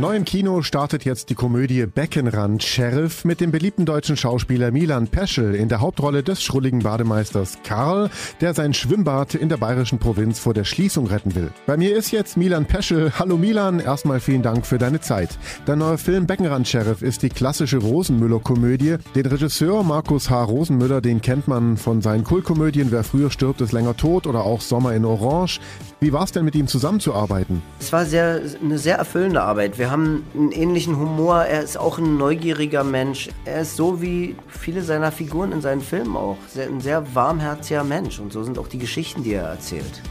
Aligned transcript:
Neu 0.00 0.16
im 0.16 0.24
Kino 0.24 0.62
startet 0.62 1.04
jetzt 1.04 1.28
die 1.28 1.34
Komödie 1.34 1.84
Beckenrand 1.84 2.62
Sheriff 2.62 3.26
mit 3.26 3.42
dem 3.42 3.50
beliebten 3.50 3.84
deutschen 3.84 4.16
Schauspieler 4.16 4.70
Milan 4.70 5.08
Peschel 5.08 5.54
in 5.54 5.68
der 5.68 5.82
Hauptrolle 5.82 6.22
des 6.22 6.42
schrulligen 6.42 6.78
Bademeisters 6.78 7.58
Karl, 7.64 8.08
der 8.40 8.54
sein 8.54 8.72
Schwimmbad 8.72 9.34
in 9.34 9.50
der 9.50 9.58
bayerischen 9.58 9.98
Provinz 9.98 10.38
vor 10.38 10.54
der 10.54 10.64
Schließung 10.64 11.06
retten 11.06 11.34
will. 11.34 11.50
Bei 11.66 11.76
mir 11.76 11.94
ist 11.94 12.12
jetzt 12.12 12.38
Milan 12.38 12.64
Peschel. 12.64 13.12
Hallo 13.18 13.36
Milan, 13.36 13.78
erstmal 13.78 14.20
vielen 14.20 14.40
Dank 14.40 14.64
für 14.64 14.78
deine 14.78 15.02
Zeit. 15.02 15.38
Dein 15.66 15.80
neuer 15.80 15.98
Film 15.98 16.26
Beckenrand 16.26 16.66
Sheriff 16.66 17.02
ist 17.02 17.22
die 17.22 17.28
klassische 17.28 17.76
Rosenmüller-Komödie. 17.76 18.96
Den 19.14 19.26
Regisseur 19.26 19.84
Markus 19.84 20.30
H. 20.30 20.44
Rosenmüller, 20.44 21.02
den 21.02 21.20
kennt 21.20 21.46
man 21.46 21.76
von 21.76 22.00
seinen 22.00 22.24
Kultkomödien 22.24 22.90
Wer 22.90 23.04
früher 23.04 23.30
stirbt, 23.30 23.60
ist 23.60 23.72
länger 23.72 23.98
tot 23.98 24.26
oder 24.26 24.44
auch 24.44 24.62
Sommer 24.62 24.94
in 24.94 25.04
Orange. 25.04 25.60
Wie 26.00 26.14
war 26.14 26.24
es 26.24 26.32
denn 26.32 26.46
mit 26.46 26.54
ihm 26.54 26.68
zusammenzuarbeiten? 26.68 27.60
Es 27.78 27.92
war 27.92 28.06
sehr, 28.06 28.40
eine 28.64 28.78
sehr 28.78 28.96
erfüllende 28.96 29.42
Arbeit. 29.42 29.78
Wir 29.78 29.89
haben 29.90 30.24
einen 30.34 30.52
ähnlichen 30.52 30.98
Humor. 30.98 31.42
Er 31.44 31.62
ist 31.62 31.76
auch 31.76 31.98
ein 31.98 32.16
neugieriger 32.16 32.84
Mensch. 32.84 33.28
Er 33.44 33.62
ist 33.62 33.76
so 33.76 34.00
wie 34.00 34.36
viele 34.48 34.82
seiner 34.82 35.12
Figuren 35.12 35.52
in 35.52 35.60
seinen 35.60 35.80
Filmen 35.80 36.16
auch. 36.16 36.38
Ein 36.56 36.80
sehr 36.80 37.14
warmherziger 37.14 37.84
Mensch. 37.84 38.18
Und 38.18 38.32
so 38.32 38.42
sind 38.42 38.58
auch 38.58 38.68
die 38.68 38.78
Geschichten, 38.78 39.22
die 39.22 39.34
er 39.34 39.44
erzählt. 39.44 40.02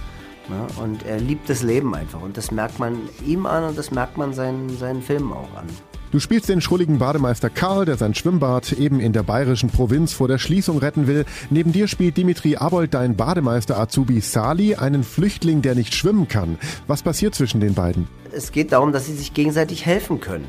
Und 0.82 1.06
er 1.06 1.20
liebt 1.20 1.50
das 1.50 1.62
Leben 1.62 1.94
einfach. 1.94 2.22
Und 2.22 2.38
das 2.38 2.52
merkt 2.52 2.80
man 2.80 2.98
ihm 3.26 3.46
an 3.46 3.64
und 3.64 3.78
das 3.78 3.92
merkt 3.92 4.18
man 4.18 4.34
seinen, 4.34 4.78
seinen 4.78 5.02
Filmen 5.02 5.32
auch 5.32 5.56
an. 5.56 5.68
Du 6.12 6.20
spielst 6.20 6.50
den 6.50 6.60
schrulligen 6.60 6.98
Bademeister 6.98 7.52
Karl, 7.52 7.86
der 7.86 7.96
sein 7.96 8.16
Schwimmbad 8.16 8.72
eben 8.72 9.00
in 9.00 9.14
der 9.14 9.22
bayerischen 9.22 9.70
Provinz 9.70 10.12
vor 10.12 10.28
der 10.28 10.40
Schließung 10.40 10.80
retten 10.80 11.06
will. 11.06 11.24
Neben 11.52 11.72
dir 11.72 11.88
spielt 11.88 12.18
Dimitri 12.18 12.56
Abold 12.56 12.96
dein 12.96 13.16
Bademeister 13.16 13.78
Azubi 13.78 14.20
Sali, 14.20 14.74
einen 14.74 15.04
Flüchtling, 15.04 15.62
der 15.62 15.76
nicht 15.76 15.94
schwimmen 15.94 16.28
kann. 16.28 16.58
Was 16.88 17.04
passiert 17.04 17.36
zwischen 17.36 17.60
den 17.60 17.76
beiden? 17.76 18.08
Es 18.32 18.52
geht 18.52 18.72
darum, 18.72 18.92
dass 18.92 19.06
sie 19.06 19.14
sich 19.14 19.36
gegenseitig 19.36 19.86
helfen 19.86 20.20
können. 20.20 20.46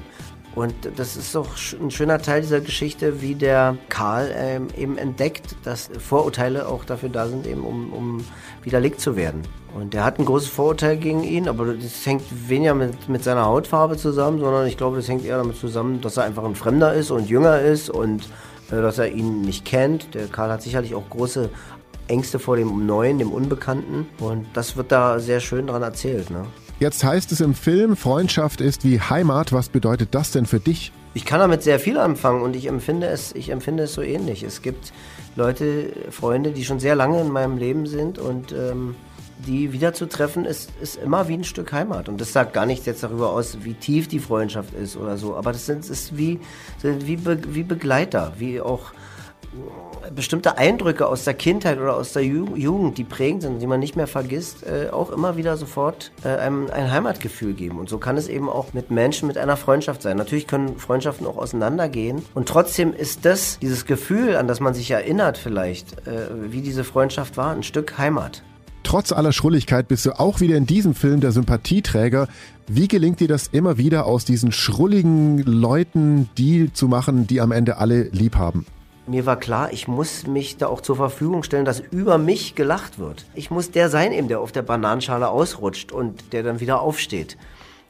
Und 0.54 0.74
das 0.96 1.16
ist 1.16 1.34
doch 1.34 1.46
ein 1.80 1.90
schöner 1.90 2.20
Teil 2.20 2.40
dieser 2.40 2.60
Geschichte, 2.60 3.22
wie 3.22 3.36
der 3.36 3.76
Karl 3.88 4.32
ähm, 4.34 4.66
eben 4.76 4.98
entdeckt, 4.98 5.54
dass 5.62 5.90
Vorurteile 5.98 6.66
auch 6.66 6.84
dafür 6.84 7.08
da 7.08 7.28
sind, 7.28 7.46
eben 7.46 7.62
um, 7.62 7.92
um 7.92 8.24
widerlegt 8.62 9.00
zu 9.00 9.14
werden. 9.14 9.42
Und 9.74 9.94
er 9.94 10.04
hat 10.04 10.18
ein 10.18 10.24
großes 10.24 10.48
Vorurteil 10.48 10.96
gegen 10.96 11.22
ihn, 11.22 11.48
aber 11.48 11.74
das 11.74 12.04
hängt 12.04 12.24
weniger 12.48 12.74
mit, 12.74 13.08
mit 13.08 13.22
seiner 13.22 13.44
Hautfarbe 13.44 13.96
zusammen, 13.96 14.40
sondern 14.40 14.66
ich 14.66 14.76
glaube, 14.76 14.96
das 14.96 15.08
hängt 15.08 15.24
eher 15.24 15.38
damit 15.38 15.56
zusammen, 15.56 16.00
dass 16.00 16.16
er 16.16 16.24
einfach 16.24 16.44
ein 16.44 16.56
Fremder 16.56 16.94
ist 16.94 17.12
und 17.12 17.28
jünger 17.28 17.60
ist 17.60 17.88
und 17.88 18.24
äh, 18.72 18.82
dass 18.82 18.98
er 18.98 19.12
ihn 19.12 19.42
nicht 19.42 19.64
kennt. 19.64 20.14
Der 20.14 20.26
Karl 20.26 20.50
hat 20.50 20.62
sicherlich 20.62 20.96
auch 20.96 21.08
große 21.08 21.48
Ängste 22.08 22.40
vor 22.40 22.56
dem 22.56 22.86
Neuen, 22.86 23.18
dem 23.18 23.30
Unbekannten. 23.30 24.08
Und 24.18 24.46
das 24.54 24.76
wird 24.76 24.90
da 24.90 25.20
sehr 25.20 25.38
schön 25.38 25.68
dran 25.68 25.82
erzählt. 25.82 26.30
Ne? 26.30 26.46
Jetzt 26.80 27.04
heißt 27.04 27.30
es 27.30 27.42
im 27.42 27.52
Film, 27.52 27.94
Freundschaft 27.94 28.62
ist 28.62 28.84
wie 28.84 28.98
Heimat. 28.98 29.52
Was 29.52 29.68
bedeutet 29.68 30.14
das 30.14 30.30
denn 30.30 30.46
für 30.46 30.60
dich? 30.60 30.92
Ich 31.12 31.26
kann 31.26 31.38
damit 31.38 31.62
sehr 31.62 31.78
viel 31.78 31.98
anfangen 31.98 32.40
und 32.40 32.56
ich 32.56 32.68
empfinde 32.68 33.06
es, 33.06 33.34
ich 33.34 33.50
empfinde 33.50 33.82
es 33.82 33.92
so 33.92 34.00
ähnlich. 34.00 34.42
Es 34.42 34.62
gibt 34.62 34.94
Leute, 35.36 35.92
Freunde, 36.10 36.52
die 36.52 36.64
schon 36.64 36.80
sehr 36.80 36.94
lange 36.94 37.20
in 37.20 37.30
meinem 37.30 37.58
Leben 37.58 37.84
sind 37.84 38.18
und 38.18 38.52
ähm, 38.52 38.94
die 39.46 39.74
wiederzutreffen 39.74 40.46
ist, 40.46 40.70
ist 40.80 40.96
immer 40.96 41.28
wie 41.28 41.34
ein 41.34 41.44
Stück 41.44 41.70
Heimat. 41.70 42.08
Und 42.08 42.18
das 42.18 42.32
sagt 42.32 42.54
gar 42.54 42.64
nichts 42.64 42.86
jetzt 42.86 43.02
darüber 43.02 43.30
aus, 43.30 43.58
wie 43.60 43.74
tief 43.74 44.08
die 44.08 44.18
Freundschaft 44.18 44.72
ist 44.72 44.96
oder 44.96 45.18
so. 45.18 45.36
Aber 45.36 45.52
das 45.52 45.66
sind, 45.66 45.84
ist 45.84 46.16
wie, 46.16 46.40
sind 46.78 47.06
wie, 47.06 47.16
Be, 47.16 47.38
wie 47.48 47.62
Begleiter, 47.62 48.32
wie 48.38 48.58
auch 48.58 48.92
bestimmte 50.14 50.58
Eindrücke 50.58 51.06
aus 51.06 51.24
der 51.24 51.34
Kindheit 51.34 51.78
oder 51.78 51.96
aus 51.96 52.12
der 52.12 52.24
Jugend, 52.24 52.98
die 52.98 53.04
prägend 53.04 53.42
sind, 53.42 53.60
die 53.60 53.66
man 53.66 53.80
nicht 53.80 53.96
mehr 53.96 54.06
vergisst, 54.06 54.64
äh, 54.64 54.90
auch 54.90 55.10
immer 55.10 55.36
wieder 55.36 55.56
sofort 55.56 56.12
äh, 56.24 56.28
einem 56.28 56.68
ein 56.70 56.90
Heimatgefühl 56.90 57.54
geben. 57.54 57.78
Und 57.78 57.88
so 57.88 57.98
kann 57.98 58.16
es 58.16 58.28
eben 58.28 58.48
auch 58.48 58.72
mit 58.72 58.90
Menschen 58.90 59.26
mit 59.26 59.38
einer 59.38 59.56
Freundschaft 59.56 60.02
sein. 60.02 60.16
Natürlich 60.16 60.46
können 60.46 60.78
Freundschaften 60.78 61.26
auch 61.26 61.36
auseinandergehen. 61.36 62.22
Und 62.34 62.48
trotzdem 62.48 62.92
ist 62.92 63.24
das, 63.24 63.58
dieses 63.58 63.86
Gefühl, 63.86 64.36
an 64.36 64.48
das 64.48 64.60
man 64.60 64.74
sich 64.74 64.90
erinnert 64.90 65.38
vielleicht, 65.38 66.06
äh, 66.06 66.28
wie 66.50 66.62
diese 66.62 66.84
Freundschaft 66.84 67.36
war, 67.36 67.52
ein 67.52 67.62
Stück 67.62 67.98
Heimat. 67.98 68.42
Trotz 68.82 69.12
aller 69.12 69.32
Schrulligkeit 69.32 69.88
bist 69.88 70.06
du 70.06 70.18
auch 70.18 70.40
wieder 70.40 70.56
in 70.56 70.66
diesem 70.66 70.94
Film 70.94 71.20
der 71.20 71.32
Sympathieträger. 71.32 72.28
Wie 72.66 72.88
gelingt 72.88 73.20
dir 73.20 73.28
das 73.28 73.48
immer 73.48 73.78
wieder 73.78 74.06
aus 74.06 74.24
diesen 74.24 74.52
schrulligen 74.52 75.38
Leuten 75.38 76.28
Deal 76.38 76.72
zu 76.72 76.88
machen, 76.88 77.26
die 77.26 77.40
am 77.40 77.52
Ende 77.52 77.76
alle 77.76 78.04
lieb 78.04 78.36
haben? 78.36 78.64
Mir 79.10 79.26
war 79.26 79.38
klar, 79.38 79.72
ich 79.72 79.88
muss 79.88 80.26
mich 80.26 80.56
da 80.56 80.68
auch 80.68 80.80
zur 80.80 80.96
Verfügung 80.96 81.42
stellen, 81.42 81.64
dass 81.64 81.80
über 81.80 82.16
mich 82.16 82.54
gelacht 82.54 82.98
wird. 82.98 83.26
Ich 83.34 83.50
muss 83.50 83.72
der 83.72 83.90
sein, 83.90 84.12
eben, 84.12 84.28
der 84.28 84.40
auf 84.40 84.52
der 84.52 84.62
Bananenschale 84.62 85.28
ausrutscht 85.28 85.90
und 85.90 86.32
der 86.32 86.44
dann 86.44 86.60
wieder 86.60 86.80
aufsteht. 86.80 87.36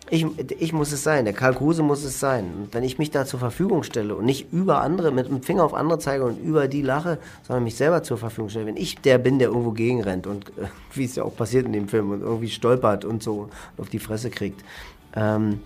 Ich, 0.08 0.26
ich 0.58 0.72
muss 0.72 0.90
es 0.90 1.04
sein, 1.04 1.24
der 1.26 1.34
Karl 1.34 1.54
Kruse 1.54 1.82
muss 1.82 2.02
es 2.02 2.18
sein. 2.18 2.46
Und 2.56 2.74
wenn 2.74 2.82
ich 2.82 2.98
mich 2.98 3.10
da 3.10 3.26
zur 3.26 3.38
Verfügung 3.38 3.82
stelle 3.82 4.16
und 4.16 4.24
nicht 4.24 4.52
über 4.52 4.80
andere, 4.80 5.12
mit 5.12 5.28
dem 5.28 5.42
Finger 5.42 5.62
auf 5.62 5.74
andere 5.74 5.98
zeige 5.98 6.24
und 6.24 6.42
über 6.42 6.66
die 6.66 6.82
lache, 6.82 7.18
sondern 7.46 7.64
mich 7.64 7.76
selber 7.76 8.02
zur 8.02 8.16
Verfügung 8.16 8.48
stelle, 8.48 8.66
wenn 8.66 8.76
ich 8.76 8.96
der 8.96 9.18
bin, 9.18 9.38
der 9.38 9.48
irgendwo 9.48 9.72
gegenrennt 9.72 10.26
und 10.26 10.48
äh, 10.58 10.68
wie 10.94 11.04
es 11.04 11.16
ja 11.16 11.22
auch 11.22 11.36
passiert 11.36 11.66
in 11.66 11.72
dem 11.74 11.86
Film 11.86 12.10
und 12.10 12.22
irgendwie 12.22 12.48
stolpert 12.48 13.04
und 13.04 13.22
so 13.22 13.50
auf 13.76 13.90
die 13.90 14.00
Fresse 14.00 14.30
kriegt, 14.30 14.64
ähm, 15.14 15.60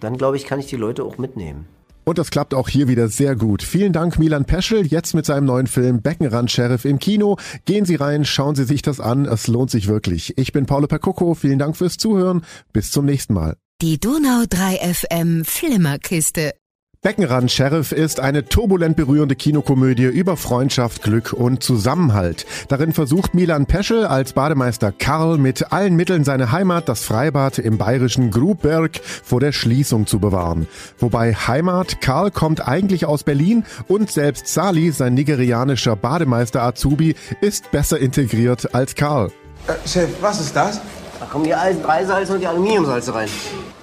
dann 0.00 0.16
glaube 0.16 0.36
ich, 0.36 0.44
kann 0.44 0.60
ich 0.60 0.66
die 0.66 0.76
Leute 0.76 1.02
auch 1.02 1.18
mitnehmen. 1.18 1.66
Und 2.08 2.16
das 2.16 2.30
klappt 2.30 2.54
auch 2.54 2.70
hier 2.70 2.88
wieder 2.88 3.08
sehr 3.08 3.36
gut. 3.36 3.62
Vielen 3.62 3.92
Dank 3.92 4.18
Milan 4.18 4.46
Peschel, 4.46 4.86
jetzt 4.86 5.12
mit 5.12 5.26
seinem 5.26 5.44
neuen 5.44 5.66
Film 5.66 6.00
Beckenrand 6.00 6.50
Sheriff 6.50 6.86
im 6.86 6.98
Kino. 6.98 7.36
Gehen 7.66 7.84
Sie 7.84 7.96
rein, 7.96 8.24
schauen 8.24 8.54
Sie 8.54 8.64
sich 8.64 8.80
das 8.80 8.98
an, 8.98 9.26
es 9.26 9.46
lohnt 9.46 9.70
sich 9.70 9.88
wirklich. 9.88 10.38
Ich 10.38 10.52
bin 10.52 10.64
Paolo 10.64 10.86
Percoco, 10.86 11.34
vielen 11.34 11.58
Dank 11.58 11.76
fürs 11.76 11.98
Zuhören, 11.98 12.46
bis 12.72 12.92
zum 12.92 13.04
nächsten 13.04 13.34
Mal. 13.34 13.58
Die 13.82 14.00
Donau 14.00 14.44
3 14.48 14.94
FM 14.94 15.44
Flimmerkiste. 15.44 16.54
Beckenrand 17.00 17.52
Sheriff 17.52 17.92
ist 17.92 18.18
eine 18.18 18.44
turbulent 18.46 18.96
berührende 18.96 19.36
Kinokomödie 19.36 20.06
über 20.06 20.36
Freundschaft, 20.36 21.04
Glück 21.04 21.32
und 21.32 21.62
Zusammenhalt. 21.62 22.44
Darin 22.66 22.92
versucht 22.92 23.34
Milan 23.34 23.66
Peschel 23.66 24.04
als 24.04 24.32
Bademeister 24.32 24.90
Karl 24.90 25.38
mit 25.38 25.70
allen 25.70 25.94
Mitteln 25.94 26.24
seine 26.24 26.50
Heimat, 26.50 26.88
das 26.88 27.04
Freibad 27.04 27.60
im 27.60 27.78
bayerischen 27.78 28.32
Grubberg, 28.32 28.98
vor 29.04 29.38
der 29.38 29.52
Schließung 29.52 30.08
zu 30.08 30.18
bewahren. 30.18 30.66
Wobei 30.98 31.34
Heimat, 31.34 32.00
Karl 32.00 32.32
kommt 32.32 32.66
eigentlich 32.66 33.06
aus 33.06 33.22
Berlin 33.22 33.64
und 33.86 34.10
selbst 34.10 34.48
Sali, 34.48 34.90
sein 34.90 35.14
nigerianischer 35.14 35.94
Bademeister 35.94 36.64
Azubi, 36.64 37.14
ist 37.40 37.70
besser 37.70 38.00
integriert 38.00 38.74
als 38.74 38.96
Karl. 38.96 39.30
Äh, 39.68 39.88
Chef, 39.88 40.10
was 40.20 40.40
ist 40.40 40.56
das? 40.56 40.80
Da 41.20 41.26
kommen 41.26 41.44
die 41.44 41.54
Eisen, 41.54 41.80
Dreisalze 41.80 42.34
und 42.34 42.40
die 42.40 42.46
Aluminiumsalze 42.48 43.14
rein. 43.14 43.28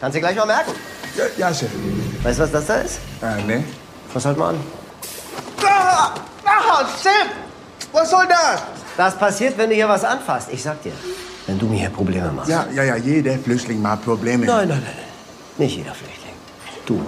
Kannst 0.02 0.18
du 0.18 0.20
gleich 0.20 0.36
mal 0.36 0.48
merken. 0.48 0.72
Ja, 1.16 1.24
ja, 1.38 1.54
Chef. 1.54 1.70
Weißt 2.24 2.40
du, 2.40 2.44
was 2.44 2.52
das 2.52 2.66
da 2.66 2.76
ist? 2.82 3.00
Äh, 3.22 3.44
ne? 3.44 3.64
Fass 4.12 4.26
halt 4.26 4.38
mal 4.38 4.50
an. 4.50 4.60
Ah, 5.64 6.14
ah, 6.46 6.86
Chef! 7.02 7.28
Was 7.92 8.10
soll 8.10 8.26
das? 8.28 8.62
Das 8.98 9.18
passiert, 9.18 9.58
wenn 9.58 9.70
du 9.70 9.76
hier 9.76 9.88
was 9.88 10.04
anfasst. 10.04 10.50
Ich 10.52 10.62
sag 10.62 10.82
dir. 10.84 10.92
Wenn 11.48 11.60
du 11.60 11.68
mir 11.68 11.80
hier 11.80 11.90
Probleme 11.90 12.32
machst. 12.32 12.50
Ja, 12.50 12.66
ja, 12.74 12.84
ja, 12.84 12.96
jeder 12.96 13.38
Flüchtling 13.38 13.82
macht 13.82 14.04
Probleme. 14.04 14.46
Nein, 14.46 14.68
nein, 14.68 14.82
nein, 14.84 14.94
nein. 14.96 15.06
Nicht 15.58 15.78
jeder 15.78 15.94
Flüchtling. 15.94 16.34
Du. 16.86 17.06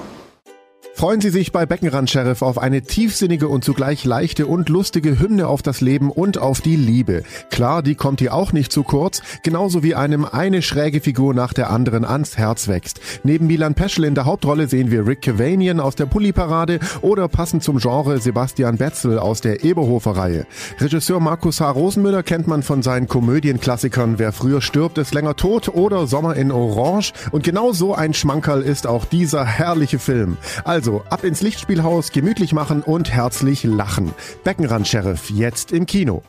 Freuen 0.97 1.21
Sie 1.21 1.29
sich 1.29 1.51
bei 1.51 1.67
Beckenrand 1.67 2.09
Sheriff 2.09 2.41
auf 2.41 2.57
eine 2.57 2.81
tiefsinnige 2.81 3.49
und 3.49 3.63
zugleich 3.63 4.03
leichte 4.03 4.47
und 4.47 4.67
lustige 4.67 5.19
Hymne 5.19 5.47
auf 5.47 5.61
das 5.61 5.79
Leben 5.79 6.09
und 6.09 6.39
auf 6.39 6.59
die 6.59 6.75
Liebe. 6.75 7.21
Klar, 7.51 7.83
die 7.83 7.93
kommt 7.93 8.19
hier 8.19 8.33
auch 8.33 8.51
nicht 8.51 8.71
zu 8.71 8.81
kurz, 8.81 9.21
genauso 9.43 9.83
wie 9.83 9.93
einem 9.93 10.25
eine 10.25 10.63
schräge 10.63 10.99
Figur 10.99 11.35
nach 11.35 11.53
der 11.53 11.69
anderen 11.69 12.03
ans 12.03 12.39
Herz 12.39 12.67
wächst. 12.67 12.99
Neben 13.23 13.45
Milan 13.45 13.75
Peschel 13.75 14.05
in 14.05 14.15
der 14.15 14.25
Hauptrolle 14.25 14.67
sehen 14.67 14.89
wir 14.89 15.05
Rick 15.05 15.21
Cavanian 15.21 15.79
aus 15.79 15.93
der 15.93 16.07
Pulli-Parade 16.07 16.79
oder 17.01 17.27
passend 17.27 17.61
zum 17.61 17.77
Genre 17.77 18.19
Sebastian 18.19 18.77
Betzel 18.77 19.19
aus 19.19 19.41
der 19.41 19.63
Eberhofer-Reihe. 19.63 20.47
Regisseur 20.79 21.19
Markus 21.19 21.61
H. 21.61 21.69
Rosenmüller 21.69 22.23
kennt 22.23 22.47
man 22.47 22.63
von 22.63 22.81
seinen 22.81 23.07
Komödienklassikern 23.07 24.17
Wer 24.17 24.31
früher 24.31 24.61
stirbt, 24.61 24.97
ist 24.97 25.13
länger 25.13 25.35
tot 25.35 25.69
oder 25.69 26.07
Sommer 26.07 26.35
in 26.35 26.51
Orange 26.51 27.13
und 27.29 27.43
genau 27.43 27.71
so 27.71 27.93
ein 27.93 28.15
Schmankerl 28.15 28.63
ist 28.63 28.87
auch 28.87 29.05
dieser 29.05 29.45
herrliche 29.45 29.99
Film. 29.99 30.37
Also 30.63 30.86
also 30.87 31.03
ab 31.09 31.25
ins 31.25 31.41
Lichtspielhaus, 31.41 32.11
gemütlich 32.11 32.53
machen 32.53 32.81
und 32.81 33.11
herzlich 33.11 33.65
lachen. 33.65 34.13
Beckenrand 34.45 34.87
Sheriff 34.87 35.29
jetzt 35.29 35.73
im 35.73 35.85
Kino. 35.85 36.23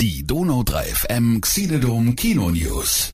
Die 0.00 0.26
Donau 0.26 0.62
3 0.64 0.84
FM 0.84 1.40
Xiledom 1.40 2.14
Kino 2.14 2.50
News. 2.50 3.10